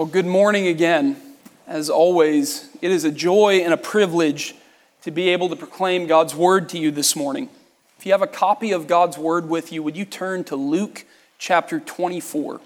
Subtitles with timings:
[0.00, 1.18] Well, good morning again.
[1.66, 4.54] As always, it is a joy and a privilege
[5.02, 7.50] to be able to proclaim God's word to you this morning.
[7.98, 11.04] If you have a copy of God's word with you, would you turn to Luke
[11.36, 12.62] chapter 24?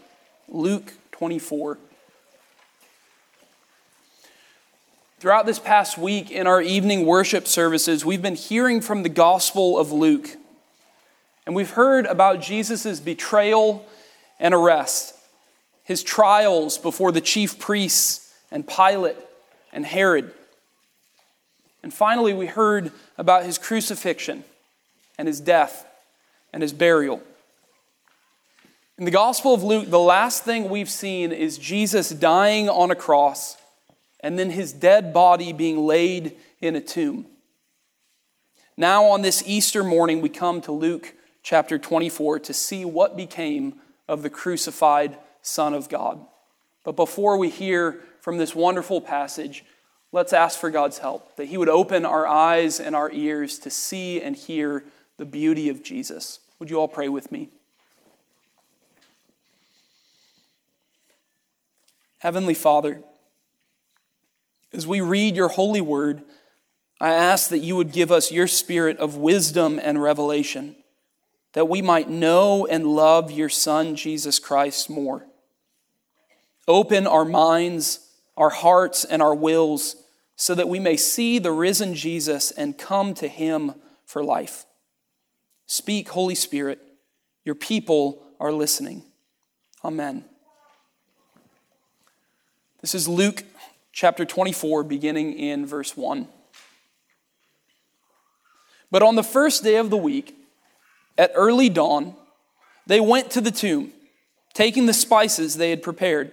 [0.48, 1.76] Luke 24.
[5.18, 9.76] Throughout this past week in our evening worship services, we've been hearing from the Gospel
[9.76, 10.36] of Luke.
[11.46, 13.84] And we've heard about Jesus' betrayal
[14.38, 15.14] and arrest
[15.84, 19.16] his trials before the chief priests and Pilate
[19.72, 20.32] and Herod.
[21.82, 24.44] And finally, we heard about his crucifixion
[25.18, 25.86] and his death
[26.52, 27.22] and his burial.
[28.96, 32.94] In the Gospel of Luke, the last thing we've seen is Jesus dying on a
[32.94, 33.56] cross
[34.20, 37.26] and then his dead body being laid in a tomb.
[38.76, 43.74] Now, on this Easter morning, we come to Luke chapter 24 to see what became
[44.08, 46.24] of the crucified Son of God.
[46.82, 49.64] But before we hear from this wonderful passage,
[50.10, 53.70] let's ask for God's help, that He would open our eyes and our ears to
[53.70, 54.84] see and hear
[55.18, 56.40] the beauty of Jesus.
[56.58, 57.50] Would you all pray with me?
[62.18, 63.02] Heavenly Father,
[64.72, 66.22] as we read your holy word,
[66.98, 70.74] I ask that you would give us your spirit of wisdom and revelation,
[71.52, 75.26] that we might know and love your Son, Jesus Christ, more.
[76.66, 78.00] Open our minds,
[78.36, 79.96] our hearts, and our wills
[80.36, 83.74] so that we may see the risen Jesus and come to him
[84.06, 84.64] for life.
[85.66, 86.80] Speak, Holy Spirit.
[87.44, 89.02] Your people are listening.
[89.84, 90.24] Amen.
[92.80, 93.44] This is Luke
[93.92, 96.26] chapter 24, beginning in verse 1.
[98.90, 100.36] But on the first day of the week,
[101.16, 102.14] at early dawn,
[102.86, 103.92] they went to the tomb,
[104.52, 106.32] taking the spices they had prepared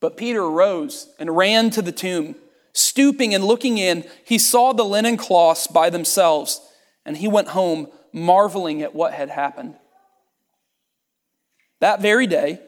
[0.00, 2.34] But Peter arose and ran to the tomb.
[2.72, 6.60] Stooping and looking in, he saw the linen cloths by themselves,
[7.04, 9.76] and he went home marveling at what had happened.
[11.80, 12.60] That very day,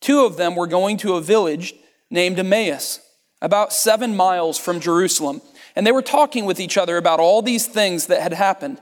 [0.00, 1.74] two of them were going to a village
[2.10, 3.00] named Emmaus,
[3.42, 5.42] about seven miles from Jerusalem,
[5.76, 8.80] and they were talking with each other about all these things that had happened.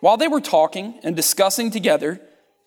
[0.00, 2.20] While they were talking and discussing together,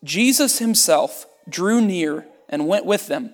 [0.03, 3.33] Jesus himself drew near and went with them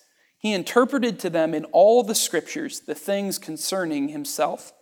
[0.41, 4.73] he interpreted to them in all the scriptures the things concerning himself.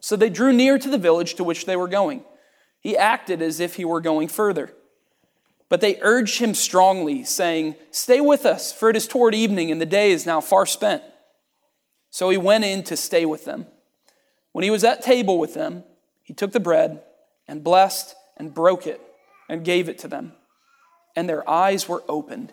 [0.00, 2.24] So they drew near to the village to which they were going.
[2.80, 4.72] He acted as if he were going further.
[5.68, 9.80] But they urged him strongly, saying, Stay with us, for it is toward evening, and
[9.80, 11.02] the day is now far spent.
[12.10, 13.66] So he went in to stay with them.
[14.50, 15.84] When he was at table with them,
[16.24, 17.04] he took the bread
[17.46, 19.00] and blessed and broke it
[19.48, 20.32] and gave it to them.
[21.14, 22.52] And their eyes were opened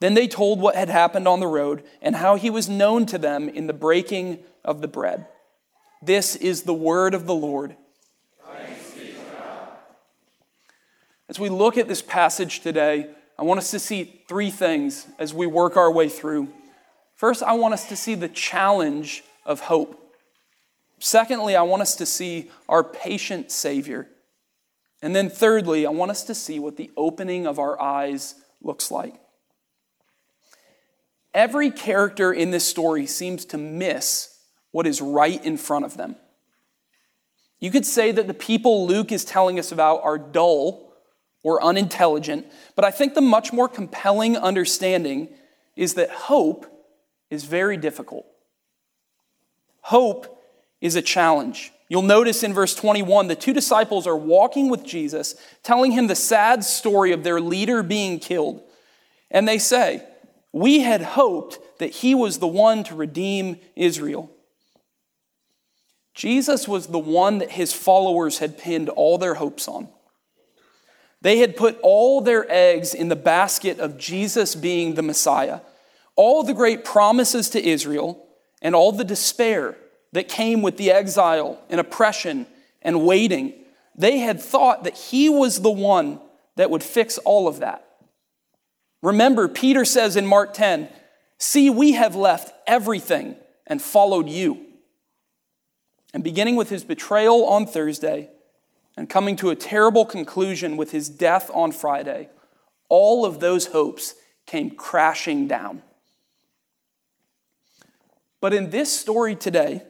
[0.00, 3.18] Then they told what had happened on the road and how he was known to
[3.18, 5.26] them in the breaking of the bread.
[6.02, 7.76] This is the word of the Lord.
[11.28, 15.34] As we look at this passage today, I want us to see three things as
[15.34, 16.48] we work our way through.
[17.14, 20.16] First, I want us to see the challenge of hope.
[21.00, 24.08] Secondly, I want us to see our patient Savior.
[25.02, 28.90] And then thirdly, I want us to see what the opening of our eyes looks
[28.90, 29.14] like.
[31.38, 34.36] Every character in this story seems to miss
[34.72, 36.16] what is right in front of them.
[37.60, 40.92] You could say that the people Luke is telling us about are dull
[41.44, 42.44] or unintelligent,
[42.74, 45.28] but I think the much more compelling understanding
[45.76, 46.66] is that hope
[47.30, 48.26] is very difficult.
[49.82, 50.42] Hope
[50.80, 51.70] is a challenge.
[51.88, 56.16] You'll notice in verse 21, the two disciples are walking with Jesus, telling him the
[56.16, 58.60] sad story of their leader being killed.
[59.30, 60.02] And they say,
[60.52, 64.30] We had hoped that he was the one to redeem Israel.
[66.14, 69.88] Jesus was the one that his followers had pinned all their hopes on.
[71.20, 75.60] They had put all their eggs in the basket of Jesus being the Messiah.
[76.16, 78.26] All the great promises to Israel
[78.62, 79.76] and all the despair
[80.12, 82.46] that came with the exile and oppression
[82.82, 83.52] and waiting,
[83.94, 86.20] they had thought that he was the one
[86.56, 87.87] that would fix all of that.
[89.02, 90.88] Remember, Peter says in Mark 10,
[91.38, 93.36] See, we have left everything
[93.66, 94.64] and followed you.
[96.12, 98.30] And beginning with his betrayal on Thursday
[98.96, 102.28] and coming to a terrible conclusion with his death on Friday,
[102.88, 104.14] all of those hopes
[104.46, 105.82] came crashing down.
[108.40, 109.82] But in this story today,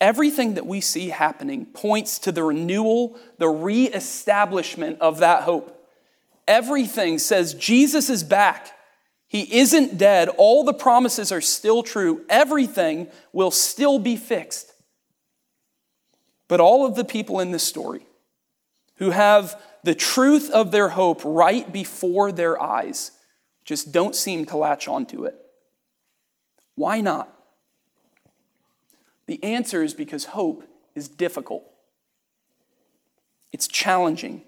[0.00, 5.75] everything that we see happening points to the renewal, the reestablishment of that hope.
[6.48, 8.72] Everything says Jesus is back.
[9.26, 10.28] He isn't dead.
[10.28, 12.24] All the promises are still true.
[12.28, 14.72] Everything will still be fixed.
[16.48, 18.06] But all of the people in this story
[18.96, 23.10] who have the truth of their hope right before their eyes
[23.64, 25.34] just don't seem to latch onto it.
[26.76, 27.32] Why not?
[29.26, 30.62] The answer is because hope
[30.94, 31.64] is difficult.
[33.52, 34.42] It's challenging.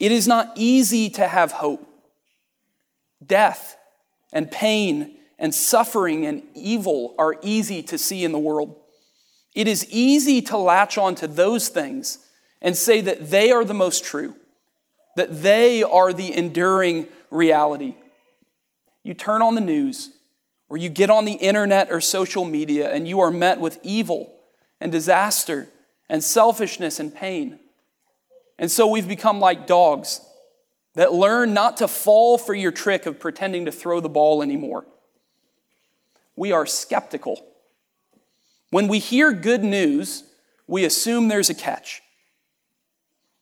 [0.00, 1.86] It is not easy to have hope.
[3.24, 3.76] Death
[4.32, 8.76] and pain and suffering and evil are easy to see in the world.
[9.54, 12.18] It is easy to latch on to those things
[12.62, 14.34] and say that they are the most true,
[15.16, 17.94] that they are the enduring reality.
[19.02, 20.10] You turn on the news,
[20.68, 24.32] or you get on the internet or social media, and you are met with evil
[24.80, 25.68] and disaster
[26.08, 27.58] and selfishness and pain.
[28.60, 30.20] And so we've become like dogs
[30.94, 34.86] that learn not to fall for your trick of pretending to throw the ball anymore.
[36.36, 37.44] We are skeptical
[38.70, 40.24] when we hear good news,
[40.66, 42.02] we assume there's a catch.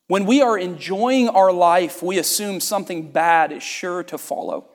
[0.07, 4.71] When we are enjoying our life, we assume something bad is sure to follow.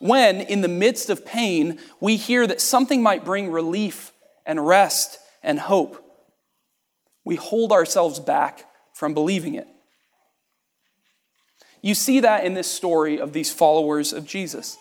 [0.00, 4.12] When, in the midst of pain, we hear that something might bring relief
[4.44, 6.04] and rest and hope,
[7.24, 8.64] we hold ourselves back
[8.98, 9.68] from believing it.
[11.82, 14.76] You see that in this story of these followers of Jesus.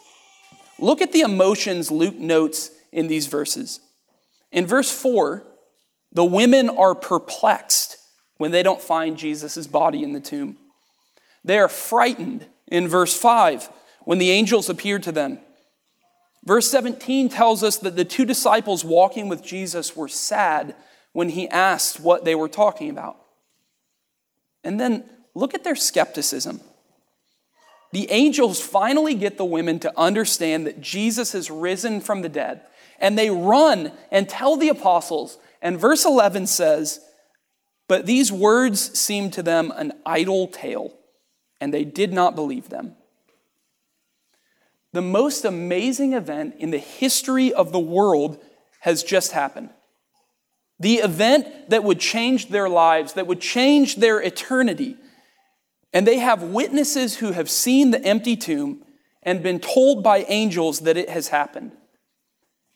[0.80, 3.80] Look at the emotions Luke notes in these verses.
[4.52, 5.44] In verse 4,
[6.12, 7.98] the women are perplexed
[8.38, 10.58] when they don't find Jesus' body in the tomb.
[11.44, 13.70] They are frightened in verse 5
[14.06, 15.38] when the angels appeared to them.
[16.44, 20.74] Verse 17 tells us that the two disciples walking with Jesus were sad
[21.14, 23.18] when he asked what they were talking about.
[24.68, 26.60] And then look at their skepticism.
[27.94, 32.64] The angels finally get the women to understand that Jesus has risen from the dead
[33.00, 35.38] and they run and tell the apostles.
[35.62, 37.00] And verse 11 says,
[37.88, 40.94] But these words seemed to them an idle tale,
[41.62, 42.98] and they did not believe them.
[44.92, 48.44] The most amazing event in the history of the world
[48.82, 49.70] has just happened.
[50.80, 54.96] The event that would change their lives, that would change their eternity.
[55.94, 58.84] And they have witnesses who have seen the empty tomb
[59.24, 61.72] and been told by angels that it has happened.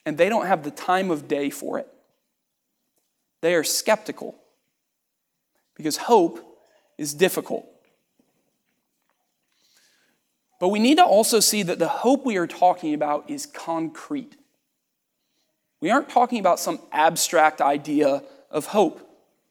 [0.05, 1.87] And they don't have the time of day for it.
[3.41, 4.35] They are skeptical
[5.75, 6.39] because hope
[6.97, 7.67] is difficult.
[10.59, 14.35] But we need to also see that the hope we are talking about is concrete.
[15.81, 19.07] We aren't talking about some abstract idea of hope,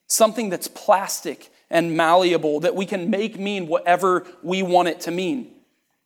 [0.06, 5.10] something that's plastic and malleable that we can make mean whatever we want it to
[5.10, 5.50] mean.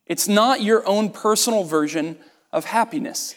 [0.05, 2.17] It's not your own personal version
[2.51, 3.35] of happiness.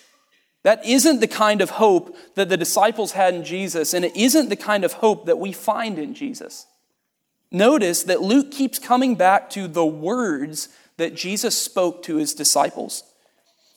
[0.62, 4.49] That isn't the kind of hope that the disciples had in Jesus, and it isn't
[4.49, 6.66] the kind of hope that we find in Jesus.
[7.50, 10.68] Notice that Luke keeps coming back to the words
[10.99, 13.02] that Jesus spoke to his disciples.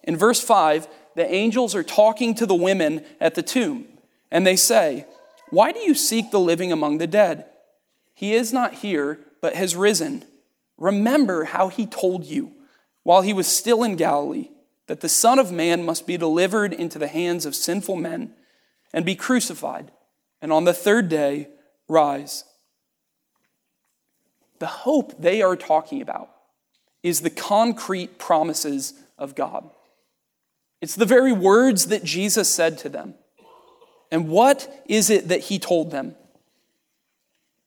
[0.03, 3.85] In verse 5, the angels are talking to the women at the tomb,
[4.31, 5.05] and they say,
[5.49, 7.45] Why do you seek the living among the dead?
[8.13, 10.23] He is not here, but has risen.
[10.77, 12.53] Remember how he told you
[13.03, 14.49] while he was still in Galilee
[14.87, 18.33] that the Son of Man must be delivered into the hands of sinful men
[18.93, 19.91] and be crucified,
[20.41, 21.47] and on the third day
[21.87, 22.43] rise.
[24.59, 26.29] The hope they are talking about
[27.03, 29.69] is the concrete promises of God.
[30.81, 33.13] It's the very words that Jesus said to them.
[34.11, 36.15] And what is it that he told them?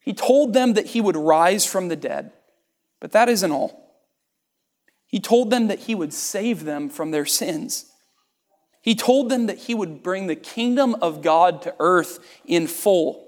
[0.01, 2.33] He told them that he would rise from the dead,
[3.01, 3.85] but that isn't all.
[5.07, 7.87] He told them that he would save them from their sins.
[8.83, 13.24] He told them that he would bring the kingdom of God to earth in full.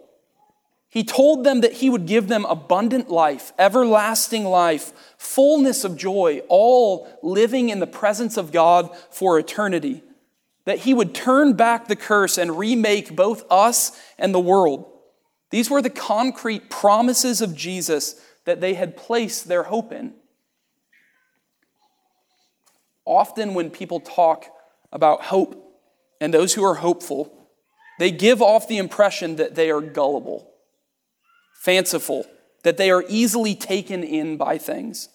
[0.96, 6.40] He told them that he would give them abundant life, everlasting life, fullness of joy,
[6.48, 10.02] all living in the presence of God for eternity.
[10.64, 14.90] That he would turn back the curse and remake both us and the world.
[15.50, 20.14] These were the concrete promises of Jesus that they had placed their hope in.
[23.04, 24.46] Often, when people talk
[24.90, 25.78] about hope
[26.22, 27.50] and those who are hopeful,
[27.98, 30.54] they give off the impression that they are gullible
[31.66, 32.24] fanciful,
[32.62, 35.08] that they are easily taken in by things.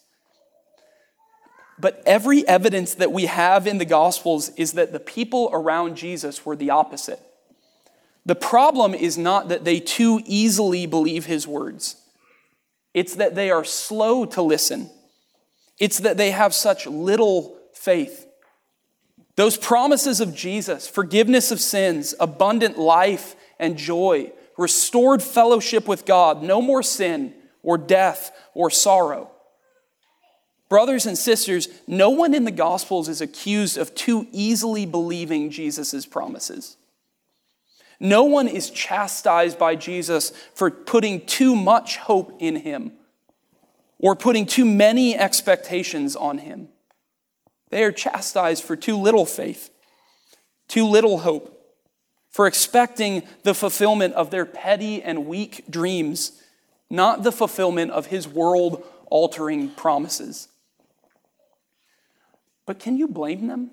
[1.80, 6.46] But every evidence that we have in the Gospels is that the people around Jesus
[6.46, 7.22] were the opposite.
[8.26, 11.96] The problem is not that they too easily believe his words,
[12.94, 14.90] it's that they are slow to listen.
[15.80, 18.28] It's that they have such little faith.
[19.38, 26.44] Those promises of Jesus, forgiveness of sins, abundant life and joy, restored fellowship with God,
[26.44, 29.32] no more sin or death or sorrow.
[30.70, 36.06] Brothers and sisters, no one in the Gospels is accused of too easily believing Jesus'
[36.06, 36.78] promises.
[38.00, 42.94] No one is chastised by Jesus for putting too much hope in him
[44.00, 46.70] or putting too many expectations on him.
[47.70, 49.70] They are chastised for too little faith,
[50.68, 51.61] too little hope
[52.32, 56.42] for expecting the fulfillment of their petty and weak dreams,
[56.90, 60.48] not the fulfillment of his world altering promises.
[62.66, 63.72] But can you blame them?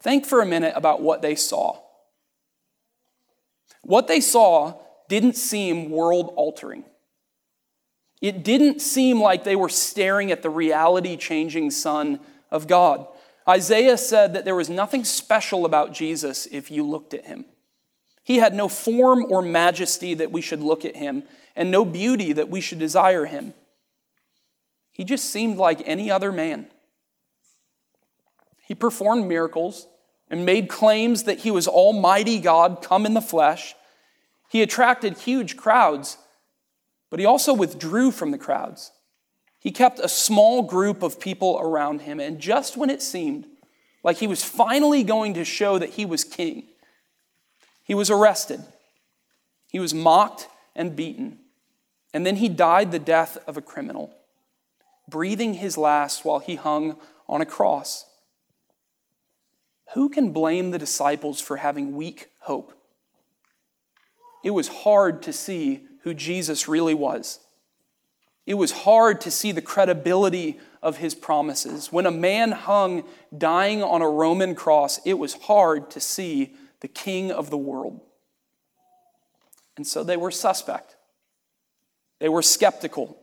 [0.00, 1.78] Think for a minute about what they saw.
[3.82, 4.74] What they saw
[5.08, 6.84] didn't seem world altering.
[8.22, 12.20] It didn't seem like they were staring at the reality changing Son
[12.50, 13.06] of God.
[13.48, 17.44] Isaiah said that there was nothing special about Jesus if you looked at him.
[18.22, 21.24] He had no form or majesty that we should look at him,
[21.56, 23.52] and no beauty that we should desire him.
[24.92, 26.66] He just seemed like any other man.
[28.64, 29.88] He performed miracles
[30.30, 33.74] and made claims that he was Almighty God come in the flesh.
[34.48, 36.16] He attracted huge crowds,
[37.10, 38.92] but he also withdrew from the crowds.
[39.62, 43.46] He kept a small group of people around him, and just when it seemed
[44.02, 46.64] like he was finally going to show that he was king,
[47.84, 48.60] he was arrested.
[49.70, 51.38] He was mocked and beaten,
[52.12, 54.12] and then he died the death of a criminal,
[55.08, 56.96] breathing his last while he hung
[57.28, 58.06] on a cross.
[59.94, 62.72] Who can blame the disciples for having weak hope?
[64.42, 67.38] It was hard to see who Jesus really was.
[68.46, 71.92] It was hard to see the credibility of his promises.
[71.92, 73.04] When a man hung
[73.36, 78.00] dying on a Roman cross, it was hard to see the king of the world.
[79.76, 80.96] And so they were suspect.
[82.18, 83.16] They were skeptical.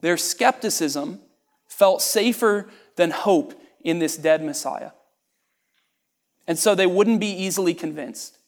[0.00, 1.20] Their skepticism
[1.66, 4.92] felt safer than hope in this dead Messiah.
[6.46, 8.38] And so they wouldn't be easily convinced.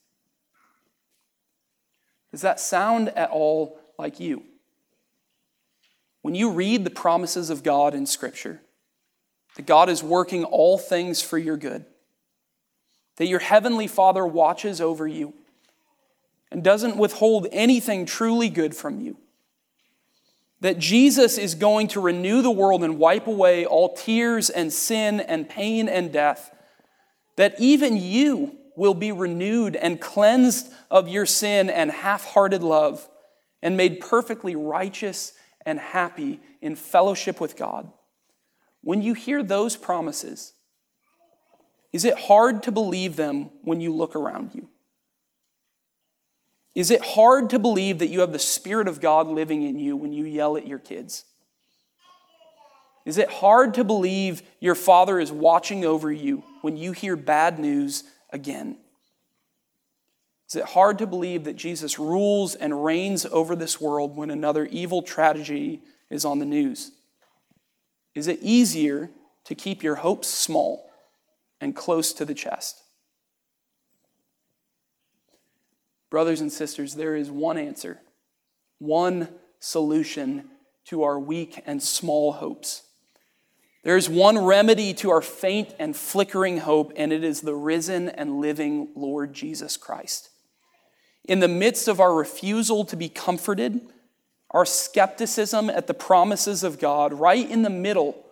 [2.30, 4.42] Does that sound at all like you?
[6.24, 8.62] When you read the promises of God in Scripture,
[9.56, 11.84] that God is working all things for your good,
[13.16, 15.34] that your heavenly Father watches over you
[16.50, 19.18] and doesn't withhold anything truly good from you,
[20.62, 25.20] that Jesus is going to renew the world and wipe away all tears and sin
[25.20, 26.56] and pain and death,
[27.36, 33.10] that even you will be renewed and cleansed of your sin and half hearted love
[33.62, 35.34] and made perfectly righteous
[35.66, 37.90] and happy in fellowship with God.
[38.82, 40.52] When you hear those promises,
[41.92, 44.68] is it hard to believe them when you look around you?
[46.74, 49.96] Is it hard to believe that you have the Spirit of God living in you
[49.96, 51.24] when you yell at your kids?
[53.04, 57.58] Is it hard to believe your Father is watching over you when you hear bad
[57.58, 58.78] news again?
[60.48, 64.66] Is it hard to believe that Jesus rules and reigns over this world when another
[64.66, 66.92] evil tragedy is on the news?
[68.14, 69.10] Is it easier
[69.44, 70.90] to keep your hopes small
[71.60, 72.82] and close to the chest?
[76.10, 78.00] Brothers and sisters, there is one answer,
[78.78, 80.50] one solution
[80.84, 82.82] to our weak and small hopes.
[83.82, 88.08] There is one remedy to our faint and flickering hope, and it is the risen
[88.08, 90.30] and living Lord Jesus Christ
[91.24, 93.80] in the midst of our refusal to be comforted,
[94.50, 98.24] our skepticism at the promises of God, right in the middle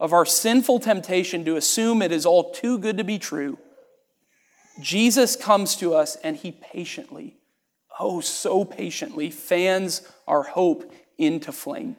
[0.00, 3.58] of our sinful temptation to assume it is all too good to be true,
[4.80, 7.36] Jesus comes to us and he patiently,
[8.00, 11.96] oh, so patiently, fans our hope into flame.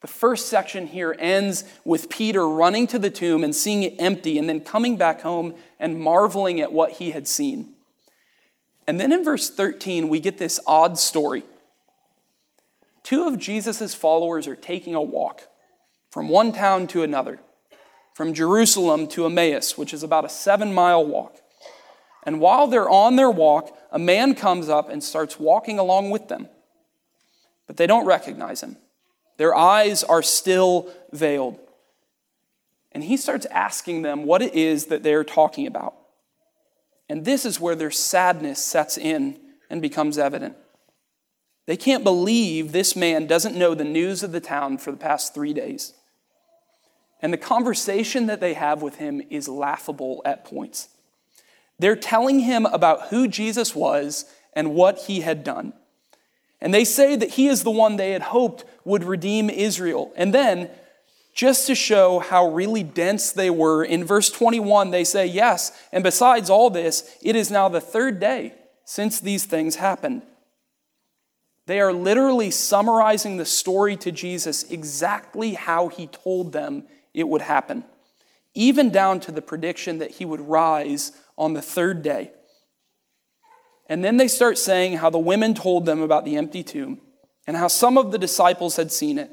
[0.00, 4.36] The first section here ends with Peter running to the tomb and seeing it empty,
[4.36, 7.71] and then coming back home and marveling at what he had seen.
[8.86, 11.44] And then in verse 13, we get this odd story.
[13.02, 15.48] Two of Jesus' followers are taking a walk
[16.10, 17.40] from one town to another,
[18.14, 21.38] from Jerusalem to Emmaus, which is about a seven mile walk.
[22.24, 26.28] And while they're on their walk, a man comes up and starts walking along with
[26.28, 26.48] them.
[27.66, 28.76] But they don't recognize him.
[29.38, 31.58] Their eyes are still veiled.
[32.92, 35.94] And he starts asking them what it is that they're talking about.
[37.12, 40.56] And this is where their sadness sets in and becomes evident.
[41.66, 45.34] They can't believe this man doesn't know the news of the town for the past
[45.34, 45.92] three days.
[47.20, 50.88] And the conversation that they have with him is laughable at points.
[51.78, 55.74] They're telling him about who Jesus was and what he had done.
[56.62, 60.14] And they say that he is the one they had hoped would redeem Israel.
[60.16, 60.70] And then
[61.34, 63.84] just to show how really dense they were.
[63.84, 68.20] In verse 21, they say, Yes, and besides all this, it is now the third
[68.20, 70.22] day since these things happened.
[71.66, 77.42] They are literally summarizing the story to Jesus exactly how he told them it would
[77.42, 77.84] happen,
[78.54, 82.32] even down to the prediction that he would rise on the third day.
[83.88, 87.00] And then they start saying how the women told them about the empty tomb
[87.46, 89.30] and how some of the disciples had seen it.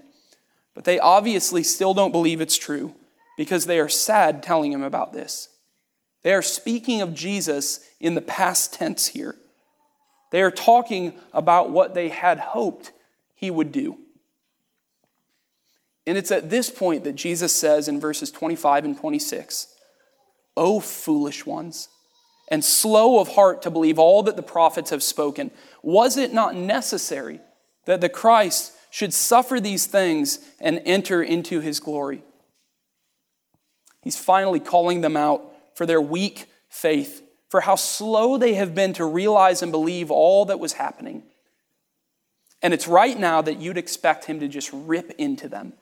[0.74, 2.96] But they obviously still don't believe it's true
[3.38, 5.50] because they are sad telling him about this.
[6.24, 9.36] They are speaking of Jesus in the past tense here.
[10.32, 12.92] They are talking about what they had hoped
[13.36, 13.98] he would do.
[16.06, 19.68] And it's at this point that Jesus says in verses 25 and 26
[20.58, 21.88] O foolish ones,
[22.50, 25.52] and slow of heart to believe all that the prophets have spoken,
[25.82, 27.40] was it not necessary
[27.86, 32.23] that the Christ should suffer these things and enter into his glory.
[34.02, 35.43] He's finally calling them out
[35.75, 40.45] for their weak faith, for how slow they have been to realize and believe all
[40.45, 41.23] that was happening.
[42.62, 45.73] And it's right now that you'd expect him to just rip into them.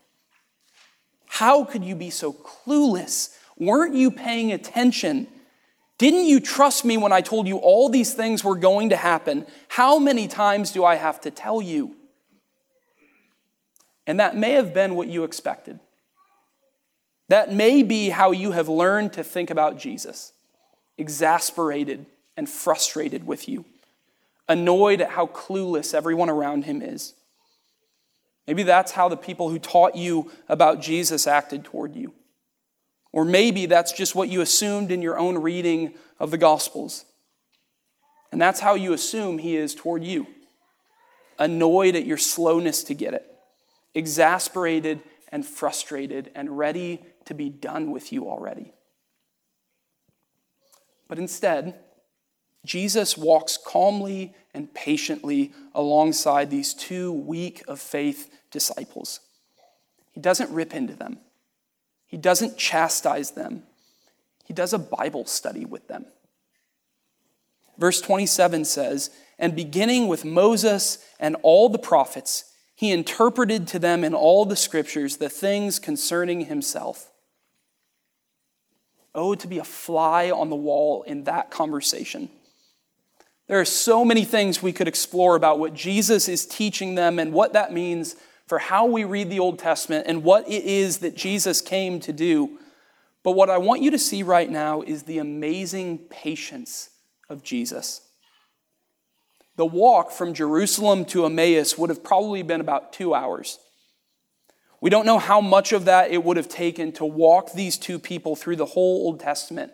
[1.28, 3.36] How could you be so clueless?
[3.58, 5.28] Weren't you paying attention?
[5.98, 9.46] Didn't you trust me when I told you all these things were going to happen?
[9.68, 11.97] How many times do I have to tell you?
[14.08, 15.80] And that may have been what you expected.
[17.30, 20.32] That may be how you have learned to think about Jesus
[20.98, 23.66] exasperated and frustrated with you,
[24.48, 27.14] annoyed at how clueless everyone around him is.
[28.48, 32.14] Maybe that's how the people who taught you about Jesus acted toward you.
[33.12, 37.06] Or maybe that's just what you assumed in your own reading of the Gospels.
[38.32, 40.28] And that's how you assume he is toward you
[41.40, 43.26] annoyed at your slowness to get it,
[43.98, 48.72] exasperated and frustrated, and ready to be done with you already.
[51.10, 51.76] But instead,
[52.66, 59.20] Jesus walks calmly and patiently alongside these two weak of faith disciples.
[60.12, 61.20] He doesn't rip into them,
[62.06, 63.64] he doesn't chastise them,
[64.46, 66.06] he does a Bible study with them.
[67.78, 72.46] Verse 27 says, And beginning with Moses and all the prophets,
[72.78, 77.10] he interpreted to them in all the scriptures the things concerning himself.
[79.16, 82.30] Oh, to be a fly on the wall in that conversation.
[83.48, 87.34] There are so many things we could explore about what Jesus is teaching them and
[87.34, 91.16] what that means for how we read the Old Testament and what it is that
[91.16, 92.60] Jesus came to do.
[93.24, 96.92] But what I want you to see right now is the amazing patience
[97.28, 98.07] of Jesus.
[99.58, 103.60] The walk from Jerusalem to Emmaus would have probably been about two hours.
[104.80, 107.98] We don't know how much of that it would have taken to walk these two
[107.98, 109.72] people through the whole Old Testament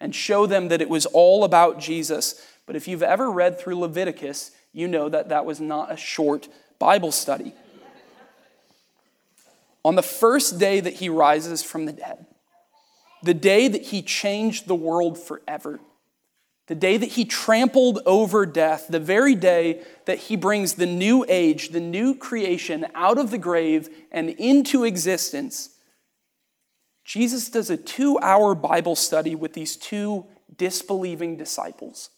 [0.00, 2.40] and show them that it was all about Jesus.
[2.64, 6.48] But if you've ever read through Leviticus, you know that that was not a short
[6.78, 7.54] Bible study.
[9.84, 12.24] On the first day that he rises from the dead,
[13.22, 15.80] the day that he changed the world forever,
[16.66, 21.24] the day that he trampled over death, the very day that he brings the new
[21.28, 25.70] age, the new creation out of the grave and into existence,
[27.04, 30.24] Jesus does a two hour Bible study with these two
[30.56, 32.10] disbelieving disciples.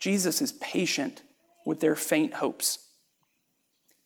[0.00, 1.22] Jesus is patient
[1.66, 2.78] with their faint hopes.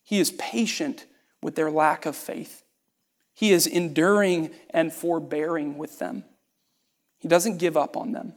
[0.02, 1.06] He is patient
[1.40, 2.64] with their lack of faith.
[3.34, 6.24] He is enduring and forbearing with them.
[7.22, 8.34] He doesn't give up on them.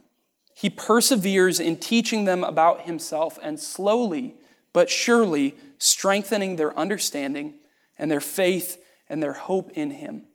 [0.54, 4.36] He perseveres in teaching them about himself and slowly
[4.72, 7.54] but surely strengthening their understanding
[7.98, 10.26] and their faith and their hope in him.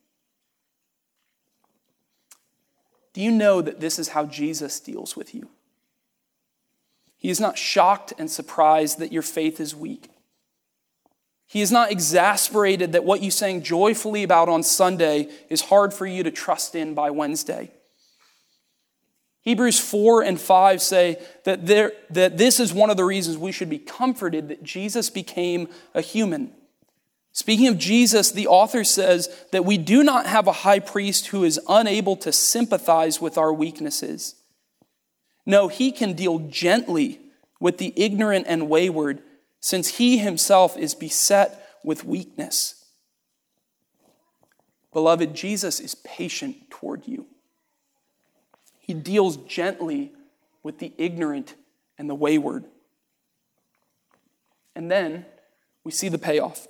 [3.13, 5.49] Do you know that this is how Jesus deals with you?
[7.17, 10.09] He is not shocked and surprised that your faith is weak.
[11.45, 16.07] He is not exasperated that what you sang joyfully about on Sunday is hard for
[16.07, 17.71] you to trust in by Wednesday.
[19.41, 23.51] Hebrews 4 and 5 say that, there, that this is one of the reasons we
[23.51, 26.51] should be comforted that Jesus became a human.
[27.33, 31.43] Speaking of Jesus, the author says that we do not have a high priest who
[31.43, 34.35] is unable to sympathize with our weaknesses.
[35.45, 37.19] No, he can deal gently
[37.59, 39.21] with the ignorant and wayward,
[39.59, 42.85] since he himself is beset with weakness.
[44.93, 47.27] Beloved, Jesus is patient toward you.
[48.91, 50.11] He deals gently
[50.63, 51.55] with the ignorant
[51.97, 52.65] and the wayward.
[54.75, 55.25] And then
[55.85, 56.67] we see the payoff.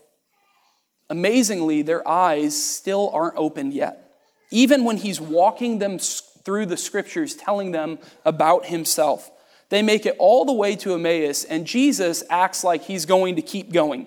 [1.10, 4.14] Amazingly, their eyes still aren't opened yet.
[4.52, 9.32] Even when he's walking them through the scriptures, telling them about himself,
[9.70, 13.42] they make it all the way to Emmaus, and Jesus acts like he's going to
[13.42, 14.06] keep going.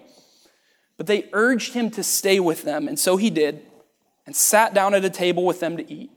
[0.99, 3.63] But they urged him to stay with them, and so he did,
[4.25, 6.13] and sat down at a table with them to eat.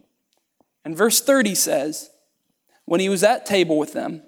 [0.88, 2.12] And verse 30 says,
[2.86, 4.24] When he was at table with them,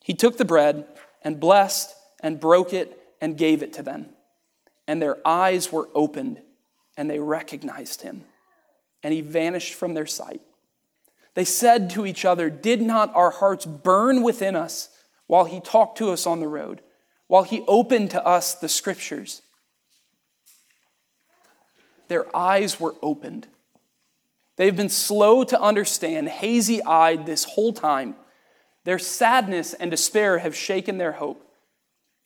[0.00, 0.86] he took the bread
[1.22, 4.10] and blessed and broke it and gave it to them.
[4.86, 6.40] And their eyes were opened
[6.96, 8.22] and they recognized him.
[9.02, 10.40] And he vanished from their sight.
[11.34, 14.90] They said to each other, Did not our hearts burn within us
[15.26, 16.80] while he talked to us on the road,
[17.26, 19.42] while he opened to us the scriptures?
[22.06, 23.48] Their eyes were opened
[24.58, 28.16] They've been slow to understand, hazy eyed this whole time.
[28.84, 31.48] Their sadness and despair have shaken their hope.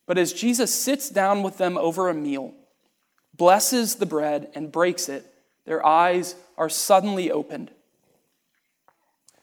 [0.07, 2.55] But as Jesus sits down with them over a meal,
[3.37, 5.27] blesses the bread, and breaks it,
[5.67, 7.71] their eyes are suddenly opened.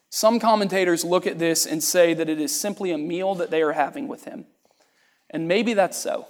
[0.10, 3.62] Some commentators look at this and say that it is simply a meal that they
[3.62, 4.46] are having with him.
[5.30, 6.28] And maybe that's so.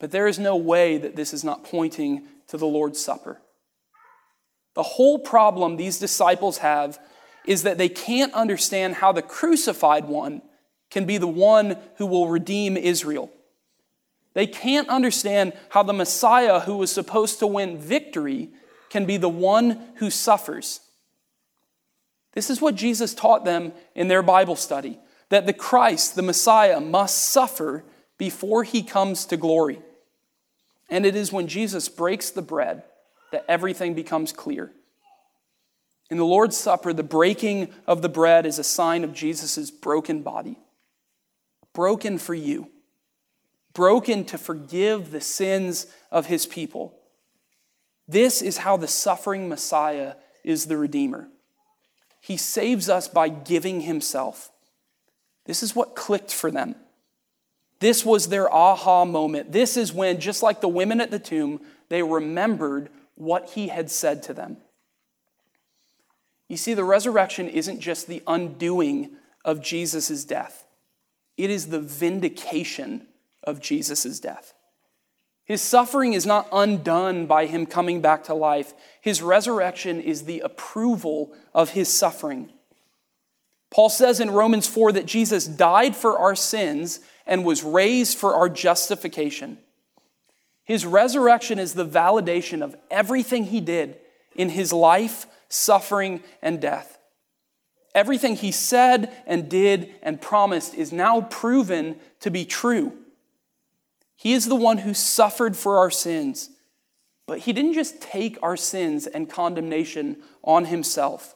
[0.00, 3.40] But there is no way that this is not pointing to the Lord's Supper.
[4.78, 7.00] The whole problem these disciples have
[7.44, 10.40] is that they can't understand how the crucified one
[10.88, 13.28] can be the one who will redeem Israel.
[14.34, 18.50] They can't understand how the Messiah who was supposed to win victory
[18.88, 20.78] can be the one who suffers.
[22.34, 26.78] This is what Jesus taught them in their Bible study that the Christ, the Messiah,
[26.78, 27.82] must suffer
[28.16, 29.82] before he comes to glory.
[30.88, 32.84] And it is when Jesus breaks the bread
[33.32, 34.72] that everything becomes clear.
[36.10, 40.22] In the Lord's Supper, the breaking of the bread is a sign of Jesus' broken
[40.22, 40.58] body,
[41.74, 42.70] broken for you,
[43.74, 46.94] broken to forgive the sins of his people.
[48.06, 51.28] This is how the suffering Messiah is the Redeemer.
[52.20, 54.50] He saves us by giving himself.
[55.44, 56.74] This is what clicked for them.
[57.80, 59.52] This was their aha moment.
[59.52, 61.60] This is when, just like the women at the tomb,
[61.90, 64.56] they remembered what he had said to them.
[66.48, 69.10] You see, the resurrection isn't just the undoing
[69.44, 70.66] of Jesus' death,
[71.36, 73.06] it is the vindication
[73.44, 74.54] of Jesus' death.
[75.44, 78.74] His suffering is not undone by him coming back to life.
[79.00, 82.52] His resurrection is the approval of his suffering.
[83.70, 88.34] Paul says in Romans 4 that Jesus died for our sins and was raised for
[88.34, 89.56] our justification.
[90.68, 93.96] His resurrection is the validation of everything he did
[94.36, 96.98] in his life, suffering, and death.
[97.94, 102.92] Everything he said and did and promised is now proven to be true.
[104.14, 106.50] He is the one who suffered for our sins,
[107.26, 111.34] but he didn't just take our sins and condemnation on himself,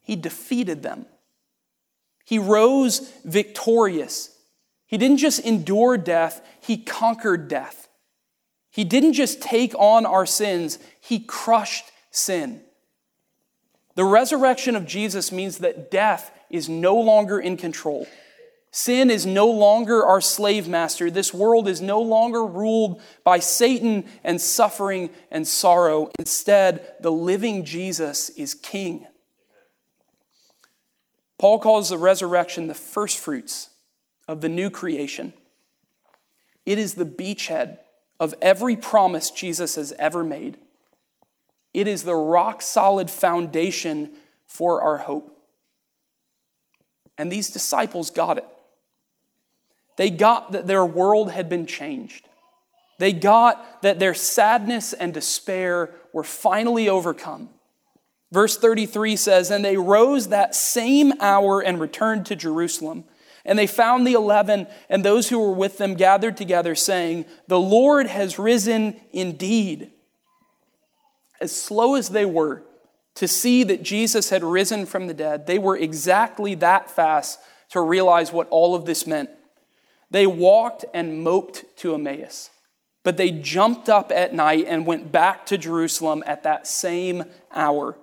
[0.00, 1.06] he defeated them.
[2.24, 4.32] He rose victorious
[4.92, 7.88] he didn't just endure death, he conquered death.
[8.72, 12.62] He didn't just take on our sins, he crushed sin.
[13.94, 18.06] The resurrection of Jesus means that death is no longer in control.
[18.70, 21.10] Sin is no longer our slave master.
[21.10, 26.10] This world is no longer ruled by Satan and suffering and sorrow.
[26.18, 29.06] Instead, the living Jesus is king.
[31.36, 33.68] Paul calls the resurrection the first fruits
[34.26, 35.34] of the new creation.
[36.64, 37.78] It is the beachhead
[38.22, 40.56] of every promise Jesus has ever made.
[41.74, 44.12] It is the rock solid foundation
[44.46, 45.36] for our hope.
[47.18, 48.46] And these disciples got it.
[49.96, 52.28] They got that their world had been changed.
[53.00, 57.48] They got that their sadness and despair were finally overcome.
[58.30, 63.02] Verse 33 says, And they rose that same hour and returned to Jerusalem.
[63.44, 67.60] And they found the eleven and those who were with them gathered together, saying, The
[67.60, 69.90] Lord has risen indeed.
[71.40, 72.62] As slow as they were
[73.16, 77.80] to see that Jesus had risen from the dead, they were exactly that fast to
[77.80, 79.30] realize what all of this meant.
[80.10, 82.50] They walked and moped to Emmaus,
[83.02, 87.98] but they jumped up at night and went back to Jerusalem at that same hour.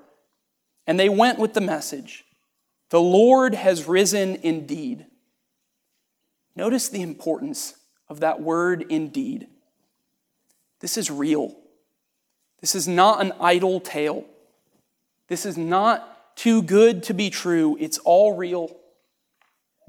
[0.85, 2.25] And they went with the message
[2.89, 5.05] The Lord has risen indeed.
[6.59, 7.73] Notice the importance
[8.09, 9.47] of that word indeed.
[10.81, 11.55] This is real.
[12.59, 14.25] This is not an idle tale.
[15.29, 17.77] This is not too good to be true.
[17.79, 18.75] It's all real.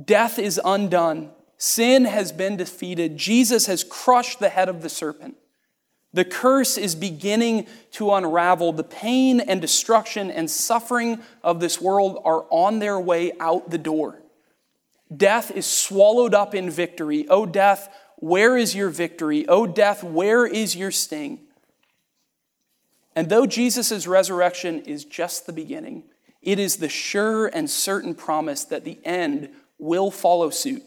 [0.04, 1.32] Death is undone.
[1.58, 3.16] Sin has been defeated.
[3.16, 5.34] Jesus has crushed the head of the serpent.
[6.12, 8.74] The curse is beginning to unravel.
[8.74, 13.78] The pain and destruction and suffering of this world are on their way out the
[13.78, 14.22] door.
[15.14, 17.26] Death is swallowed up in victory.
[17.28, 19.46] O death, where is your victory?
[19.48, 21.40] O death, where is your sting?
[23.16, 26.04] And though Jesus' resurrection is just the beginning,
[26.42, 30.84] it is the sure and certain promise that the end will follow suit.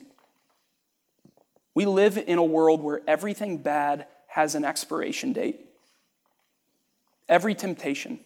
[1.75, 5.59] We live in a world where everything bad has an expiration date.
[7.27, 8.19] Every temptation,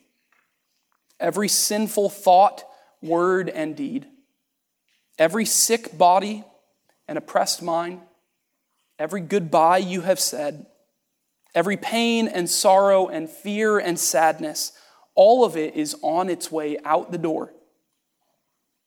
[1.20, 2.66] every sinful thought,
[3.02, 4.06] word, and deed
[5.18, 6.44] Every sick body
[7.08, 8.02] and oppressed mind,
[9.00, 10.68] every goodbye you have said,
[11.56, 14.74] every pain and sorrow and fear and sadness,
[15.16, 17.54] all of it is on its way out the door.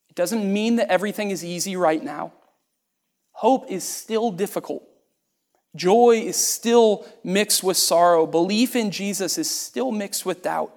[0.09, 2.33] It doesn't mean that everything is easy right now.
[3.33, 4.83] Hope is still difficult.
[5.75, 8.27] Joy is still mixed with sorrow.
[8.27, 10.75] Belief in Jesus is still mixed with doubt.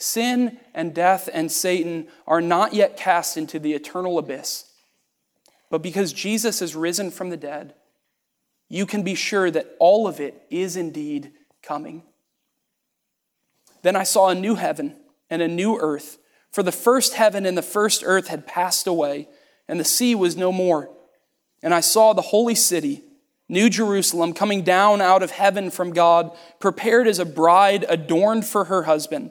[0.00, 4.64] Sin and death and Satan are not yet cast into the eternal abyss.
[5.68, 7.74] But because Jesus is risen from the dead,
[8.70, 11.32] you can be sure that all of it is indeed
[11.62, 12.02] coming.
[13.82, 14.96] Then I saw a new heaven
[15.28, 16.16] and a new earth,
[16.50, 19.28] for the first heaven and the first earth had passed away,
[19.68, 20.90] and the sea was no more.
[21.62, 23.02] And I saw the holy city,
[23.50, 28.64] New Jerusalem, coming down out of heaven from God, prepared as a bride adorned for
[28.64, 29.30] her husband.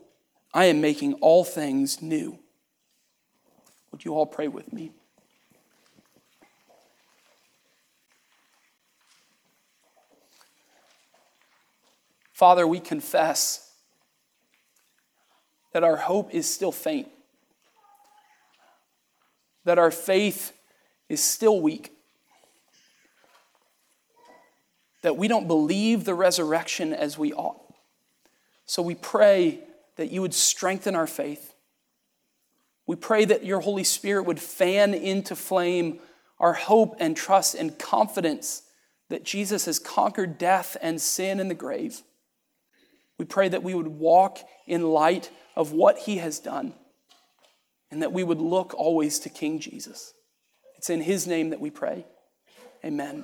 [0.53, 2.37] I am making all things new.
[3.91, 4.91] Would you all pray with me?
[12.33, 13.71] Father, we confess
[15.73, 17.07] that our hope is still faint,
[19.63, 20.51] that our faith
[21.07, 21.91] is still weak,
[25.03, 27.61] that we don't believe the resurrection as we ought.
[28.65, 29.59] So we pray
[29.97, 31.53] that you would strengthen our faith.
[32.87, 35.99] We pray that your Holy Spirit would fan into flame
[36.39, 38.63] our hope and trust and confidence
[39.09, 42.01] that Jesus has conquered death and sin in the grave.
[43.19, 46.73] We pray that we would walk in light of what he has done
[47.91, 50.13] and that we would look always to King Jesus.
[50.77, 52.05] It's in his name that we pray.
[52.83, 53.23] Amen.